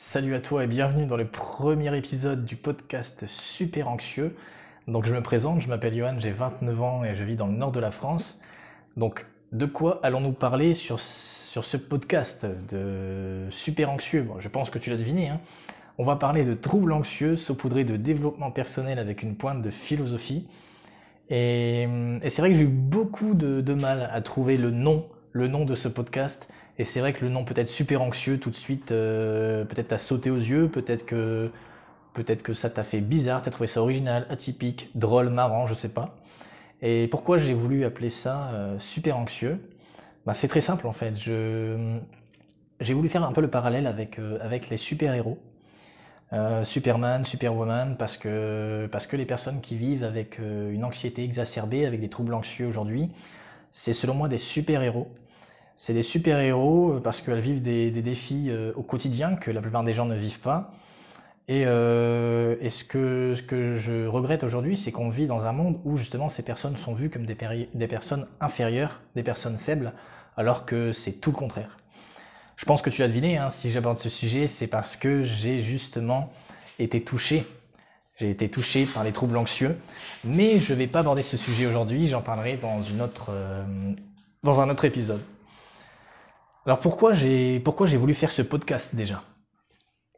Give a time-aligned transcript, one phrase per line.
[0.00, 4.36] Salut à toi et bienvenue dans le premier épisode du podcast Super Anxieux.
[4.86, 7.54] Donc je me présente, je m'appelle Johan, j'ai 29 ans et je vis dans le
[7.54, 8.40] nord de la France.
[8.96, 14.24] Donc de quoi allons-nous parler sur, ce podcast de Super Anxieux?
[14.38, 15.30] Je pense que tu l'as deviné.
[15.30, 15.40] Hein.
[15.98, 20.46] On va parler de troubles anxieux saupoudrés de développement personnel avec une pointe de philosophie.
[21.28, 21.88] Et,
[22.22, 25.48] et c'est vrai que j'ai eu beaucoup de, de mal à trouver le nom le
[25.48, 26.48] nom de ce podcast.
[26.78, 29.88] Et c'est vrai que le nom peut être super anxieux tout de suite, euh, peut-être
[29.88, 31.50] t'as sauté aux yeux, peut-être que
[32.14, 35.90] peut-être que ça t'a fait bizarre, t'as trouvé ça original, atypique, drôle, marrant, je sais
[35.90, 36.16] pas.
[36.82, 39.60] Et pourquoi j'ai voulu appeler ça euh, super anxieux?
[40.26, 41.14] Bah, C'est très simple en fait.
[41.16, 45.38] J'ai voulu faire un peu le parallèle avec, euh, avec les super-héros.
[46.64, 52.00] Superman, Superwoman, parce que, parce que les personnes qui vivent avec une anxiété exacerbée, avec
[52.00, 53.10] des troubles anxieux aujourd'hui,
[53.72, 55.08] c'est selon moi des super-héros.
[55.80, 59.84] C'est des super-héros euh, parce qu'elles vivent des, défis euh, au quotidien que la plupart
[59.84, 60.72] des gens ne vivent pas.
[61.46, 63.36] Et, euh, ce, que,
[63.76, 67.10] je regrette aujourd'hui, c'est qu'on vit dans un monde où justement ces personnes sont vues
[67.10, 67.36] comme des,
[67.86, 69.92] personnes inférieures, des personnes faibles,
[70.36, 71.78] alors que c'est tout le contraire.
[72.56, 75.60] Je pense que tu as deviné, hein, si j'aborde ce sujet, c'est parce que j'ai
[75.60, 76.32] justement
[76.80, 77.46] été touché.
[78.16, 79.78] J'ai été touché par les troubles anxieux,
[80.24, 82.82] mais je ne vais pas aborder ce sujet aujourd'hui, j'en parlerai dans
[84.60, 85.20] un autre épisode.
[86.64, 87.60] Alors pourquoi j'ai
[87.96, 89.22] voulu faire ce podcast déjà?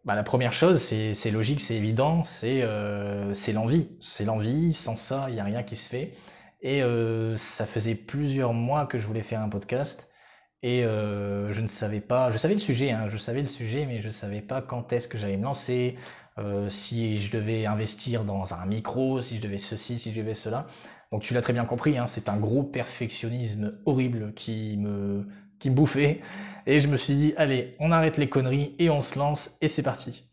[0.04, 3.88] Bah, La première chose, c'est logique, c'est évident, c'est euh, l'envie.
[4.00, 6.14] C'est l'envie, sans ça, il n'y a rien qui se fait.
[6.62, 10.08] Et euh, ça faisait plusieurs mois que je voulais faire un podcast.
[10.62, 13.86] Et euh, je ne savais pas, je savais le sujet, hein, je savais le sujet,
[13.86, 15.96] mais je ne savais pas quand est-ce que j'allais me lancer,
[16.70, 20.66] si je devais investir dans un micro, si je devais ceci, si je devais cela.
[21.12, 25.26] Donc tu l'as très bien compris, hein, c'est un gros perfectionnisme horrible qui me
[25.60, 26.20] qui bouffait.
[26.66, 29.68] Et je me suis dit, allez, on arrête les conneries et on se lance et
[29.68, 30.24] c'est parti.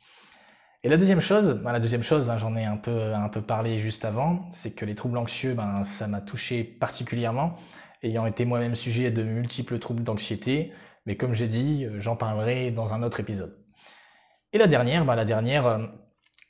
[0.84, 3.42] Et la deuxième chose, ben la deuxième chose, hein, j'en ai un peu, un peu
[3.42, 7.58] parlé juste avant, c'est que les troubles anxieux, ben, ça m'a touché particulièrement,
[8.04, 10.72] ayant été moi-même sujet à de multiples troubles d'anxiété.
[11.06, 13.58] Mais comme j'ai dit, euh, j'en parlerai dans un autre épisode.
[14.54, 15.88] Et la dernière, ben, la dernière, euh,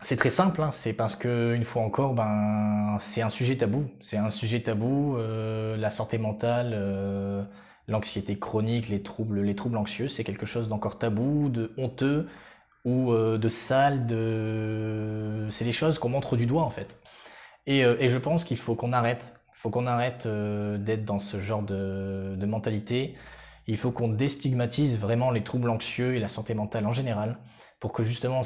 [0.02, 3.90] c'est très simple, hein, c'est parce que une fois encore, ben, c'est un sujet tabou.
[4.02, 7.48] C'est un sujet tabou, euh, la santé mentale.
[7.88, 12.28] L'anxiété chronique, les troubles, les troubles anxieux, c'est quelque chose d'encore tabou, de honteux
[12.86, 15.48] ou euh, de sale, de...
[15.50, 17.00] c'est des choses qu'on montre du doigt en fait.
[17.66, 21.20] Et, euh, et je pense qu'il faut qu'on arrête, faut qu'on arrête euh, d'être dans
[21.20, 23.16] ce genre de, de mentalité.
[23.68, 27.38] Il faut qu'on déstigmatise vraiment les troubles anxieux et la santé mentale en général,
[27.80, 28.42] pour que justement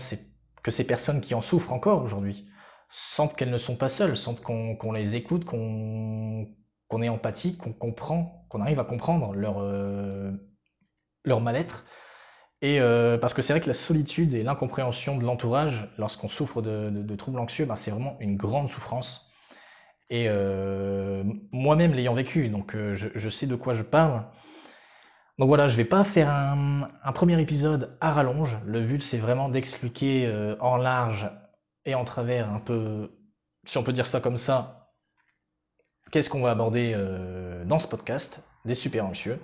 [0.64, 2.48] que ces personnes qui en souffrent encore aujourd'hui
[2.90, 6.48] sentent qu'elles ne sont pas seules, sentent qu'on les écoute, qu'on
[6.92, 10.34] qu'on est empathique, qu'on comprend, qu'on arrive à comprendre leur, euh,
[11.26, 11.86] mal-être.
[12.62, 16.62] Et euh, parce que c'est vrai que la solitude et l'incompréhension de l'entourage, lorsqu'on souffre
[16.62, 19.32] de, troubles anxieux, ben, c'est vraiment une grande souffrance.
[20.10, 24.26] Et euh, moi-même l'ayant vécu, donc je, sais de quoi je parle.
[25.40, 28.58] Donc voilà, je vais pas faire un premier épisode à rallonge.
[28.66, 30.30] Le but c'est vraiment d'expliquer
[30.60, 31.32] en large
[31.86, 33.10] et en travers un peu,
[33.64, 34.81] si on peut dire ça comme ça,
[36.12, 39.40] qu'est-ce qu'on va aborder euh, dans ce podcast des super anxieux.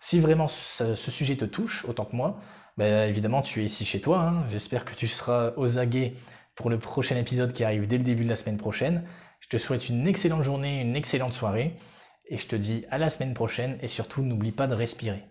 [0.00, 2.40] Si vraiment ce, sujet te touche autant que moi,
[2.76, 4.20] ben, évidemment tu es ici chez toi.
[4.20, 4.44] Hein.
[4.48, 6.14] J'espère que tu seras aux aguets
[6.54, 9.04] pour le prochain épisode qui arrive dès le début de la semaine prochaine.
[9.40, 11.76] Je te souhaite une excellente journée, une excellente soirée
[12.26, 15.24] et je te dis à la semaine prochaine et surtout n'oublie pas de respirer.